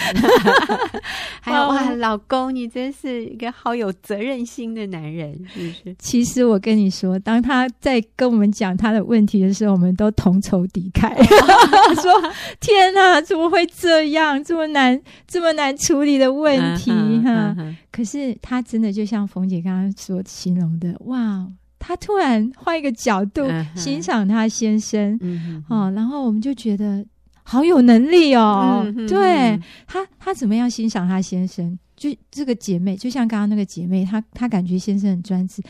[1.40, 5.96] 还有哇，老公，你真是一个好有责任心的男人，是不是？
[6.00, 11.10] 其实我跟你说，当他在跟我们讲他的问题的时候，我们都同仇敌忾，
[12.02, 12.12] 说
[12.60, 14.44] ：“天哪，怎么会这样？
[14.44, 16.92] 这么难，这么难处理的问题
[17.24, 17.56] 哈！”
[17.92, 21.48] 可是他真的就像冯姐刚刚所形容的，哇！
[21.86, 27.06] 他突然换一个角度欣赏她先生，嗯、哦，然后我们就觉得
[27.44, 28.82] 好有能力哦。
[28.86, 31.78] 嗯、对她，她怎么样欣赏她先生？
[31.98, 35.62] 就这个姐妹，就像刚刚那个姐妹，她她感觉先生很专制。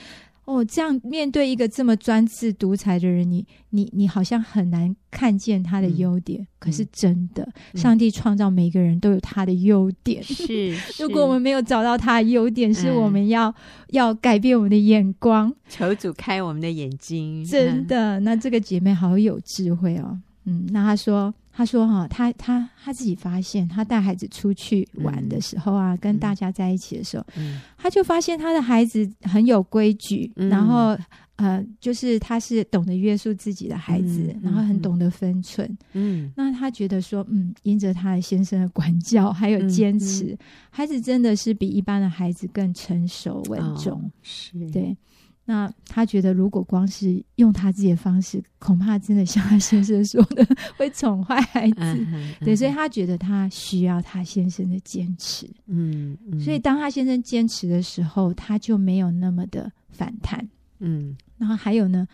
[0.46, 6.42] 哦，这样面对一个这么专制独裁的人，你你你好像很难看见他的优点。
[6.42, 10.22] 嗯、可是真的，嗯、上帝创造每个人都有他的优点。
[10.22, 13.56] 是， 如果我们没有找到他的优点，是我们要、嗯、
[13.92, 17.46] 要改变我们的眼光，求主开我们的眼睛。
[17.46, 20.20] 真的，那这个姐妹好有智慧哦。
[20.46, 21.34] 嗯，那她说。
[21.56, 30.98] 他说：“哈，他他他自己发现，他带孩子出去玩的时候啊，嗯、跟大家在一起的时候，嗯、他就发现他的孩子很有规矩，嗯、然后
[31.36, 35.78] 呃，就是他是懂得约束自己的孩子，嗯、然后很懂得分寸。
[35.94, 40.36] 嗯，那他觉得说，嗯，因着他的先生的管教还有坚持，
[40.72, 44.00] 孩子真的是比一般的孩子更成熟稳重。
[44.00, 44.58] 哦、是。
[44.72, 44.98] 对。”
[45.46, 52.08] 那他觉得，如果光是用他自己的方式，恐怕真的像他先生说的，会宠坏孩子。
[52.40, 55.46] 对，所以他觉得他需要他先生的坚持。
[55.68, 60.48] 嗯，嗯，所以当他先生坚持的时候，他就没有那么的反弹。
[60.80, 62.08] 嗯，然后还有呢，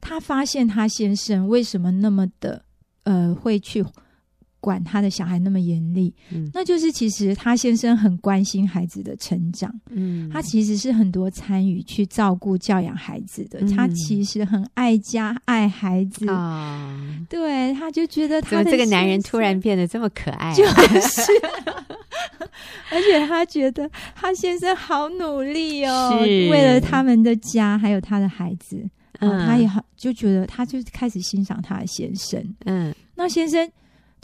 [0.00, 2.64] 他发现他先生为什么那么的
[3.02, 3.84] 呃会去。
[4.66, 21.32] 管他的小孩那么严厉，嗯，那就是其实他先生很关心孩子的成长，嗯，他其实是很多参与去照顾教养孩子的，嗯，他其实很爱家爱孩子啊，哦，对，他就觉得他的这个男人突然变得这么可爱，啊，就是，
[22.90, 26.10] 而且他觉得他先生好努力哦，
[26.50, 28.84] 为了他们的家还有他的孩子，
[29.20, 33.70] 嗯，他也好就觉得他就开始欣赏他的先生，嗯，那先生。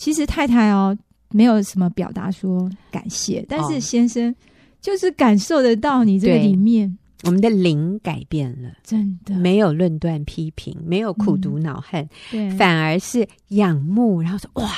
[0.02, 0.98] 其实太太哦，
[1.30, 4.34] 没有什么表达说感谢，但是先生
[4.80, 9.32] 就是感受得到你这个里面，我们的灵改变了，真的。
[9.36, 14.68] 没有论断批评，没有苦读恼恨，对，反而是仰慕，然后说哇，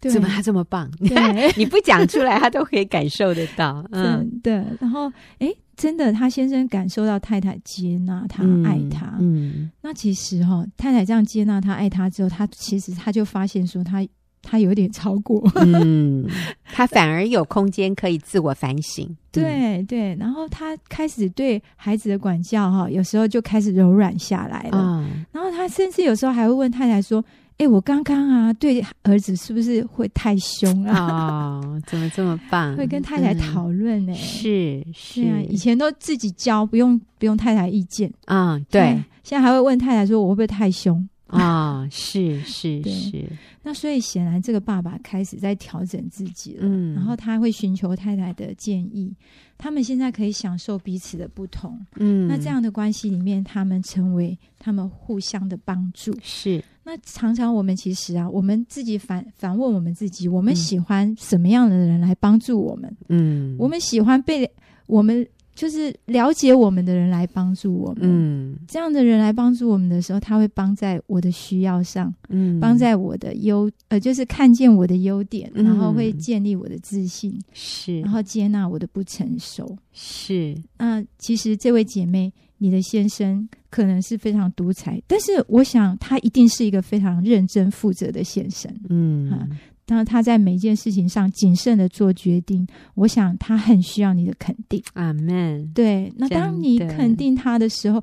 [0.00, 0.90] 怎么他这么棒？
[1.00, 4.54] 对， 你不讲出来，他都可以感受得到，嗯，对。
[4.80, 14.02] 然后哎，真的，他先生感受到太太接纳他，爱他，嗯，那其实哈，太太这样接纳他、爱他之后，他其实他就发现说他。
[14.42, 16.28] 他有点超过，嗯，
[16.64, 27.24] 他 反而有空间可以自我反省，对对，然后他开始对孩子的管教哈，有时候就开始柔软下来了，嗯，然后他甚至有时候还会问太太说
[27.58, 31.60] ：“哎，我刚刚啊，对儿子是不是会太凶啊？
[31.62, 35.22] 哦，怎么这么棒？” 会跟太太讨论呢，是是。
[35.22, 38.12] 啊，以前都自己教，不用不用太太意见。
[38.26, 41.08] 啊，对，现在还会问太太说：“我会不会太凶？”
[41.40, 43.24] 啊，是是是。
[43.62, 49.14] 那所以显然这个爸爸开始在调整自己了，嗯，然后他会寻求太太的建议，
[49.56, 56.62] 他们现在可以享受彼此的不同，嗯，那这样的关系里面，他们成为他们互相的帮助，是。
[56.84, 62.96] 那常常我们其实啊，我们自己反反问我们自己，我们喜欢什么样的人来帮助我们？
[63.08, 64.50] 嗯，我们喜欢被
[64.86, 65.26] 我们。
[65.62, 67.98] 就是了解我们的人来帮助我们。
[68.00, 80.52] 嗯，这样的人来帮助我们的时候，他会帮在我的需要上，嗯，帮在我的优呃，就是看见我的优点，嗯，然后会建立我的自信，是，然后接纳我的不成熟，是。
[80.78, 88.68] 那其实这位姐妹，你的先生可能是非常独裁，但是我想他一定是一个非常认真负责的先生。
[88.88, 89.30] 嗯。
[89.30, 89.46] 啊
[89.88, 94.82] 那他在每一件事情上谨慎的做决定，我想他很需要你的肯定。
[94.94, 95.70] 阿门。
[95.74, 98.02] 对，那当你肯定他的时候，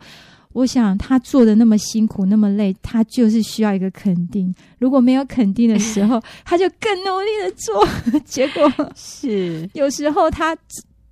[0.54, 4.54] 我想他做的那么辛苦，那么累，他就是需要一个肯定。
[4.78, 10.56] 如果没有肯定的时候， 他就更努力的做，结果是有时候他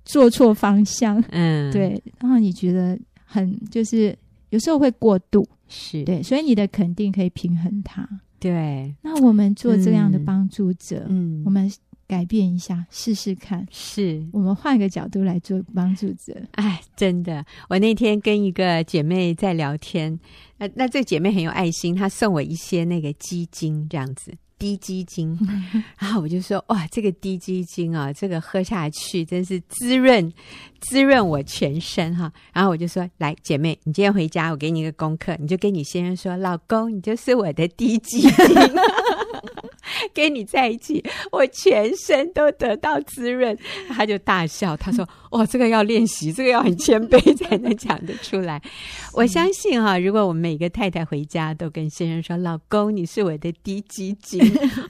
[0.04, 1.22] 做错方向。
[1.30, 2.00] 嗯，对。
[2.20, 4.16] 然后你觉得很就是
[4.50, 8.08] 有时候会过度，是对，所以你的肯定可以平衡他。
[8.40, 11.70] 对，那我们做这样的帮助者，嗯，我们
[12.06, 14.24] 改变一下，试试看，是。
[14.32, 16.34] 我们换个角度来做帮助者。
[16.52, 20.18] 哎，真的，我那天跟一个姐妹在聊天，
[20.56, 24.32] 那那这姐妹很有爱心，她送我一些那个鸡精，这样子。
[24.58, 25.38] 滴鸡精，
[25.98, 30.32] 然后我就说哇，这个滴鸡精啊，这个喝下去真是滋润，
[30.80, 32.32] 滋润我全身哈。
[32.52, 38.30] 然后我就说，来姐妹，你今天回家，我给你一个功课，你就跟你先生说，老公，你就是我的滴鸡精。
[40.14, 43.56] 跟你在一起，我全身都得到滋润。
[43.88, 48.62] 他就大笑，他说：“哦，这个要练习，这个要很谦卑才能讲得出来。
[49.14, 54.40] ”我相信哈，如果我们每个太太回家都跟先生说：“老公，你是我的滴鸡精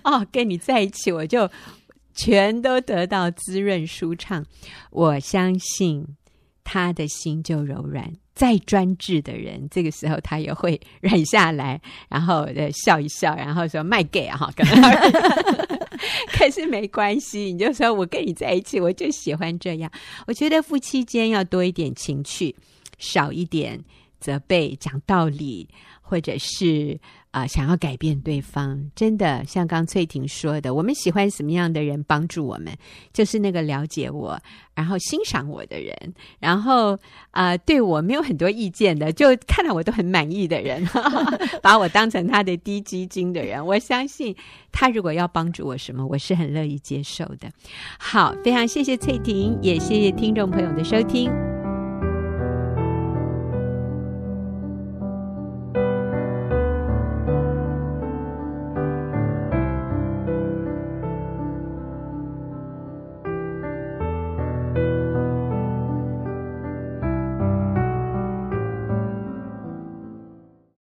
[0.04, 1.48] 哦，跟你在一起，我就
[2.14, 4.44] 全都得到滋润舒畅。”
[4.90, 6.04] 我相信
[6.64, 8.12] 他的心就柔软。
[8.38, 14.62] 再专制的人，这个时候他也会忍下来，然后呃笑一笑，然后说卖给啊哈， 可
[16.30, 19.90] 可是没关系，你就说我跟你在一起，我就喜欢这样。
[20.28, 22.54] 我觉得夫妻间要多一点情趣，
[22.98, 23.82] 少一点
[24.20, 25.68] 责备，讲道理，
[26.00, 26.96] 或者是。
[27.30, 32.72] 啊、想要改变对方，真的像刚翠婷说的，我们喜欢什么样的人帮助我们？
[33.12, 34.40] 就是那个了解我，
[34.74, 35.94] 然后欣赏我的人，
[36.40, 36.98] 然后
[37.30, 40.84] 啊、对我没有很多意见的，就看到我都很满意的人，
[41.62, 43.64] 把我当成他的低基金的人。
[43.64, 44.34] 我相信
[44.72, 47.50] 他如果要帮助我什么，我是很乐意接受的。
[47.98, 51.30] 好，非常谢谢翠婷，也谢谢听众朋友的收听。